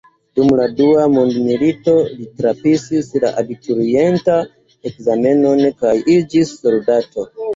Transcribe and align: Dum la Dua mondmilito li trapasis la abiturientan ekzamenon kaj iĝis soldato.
Dum 0.37 0.47
la 0.59 0.63
Dua 0.77 1.01
mondmilito 1.15 1.93
li 2.13 2.25
trapasis 2.39 3.11
la 3.25 3.31
abiturientan 3.43 4.49
ekzamenon 4.91 5.63
kaj 5.83 5.95
iĝis 6.17 6.57
soldato. 6.65 7.27